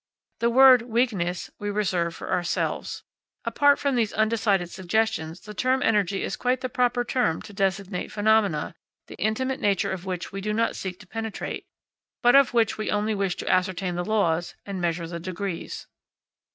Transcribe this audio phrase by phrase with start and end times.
[0.39, 3.03] The word "weakness" we reserve for ourselves.
[3.45, 8.11] Apart from these undecided suggestions, the term energy is quite the proper term to designate
[8.11, 8.73] phenomena,
[9.05, 11.67] the intimate nature of which we do not seek to penetrate,
[12.23, 15.85] but of which we only wish to ascertain the laws and measure the degrees.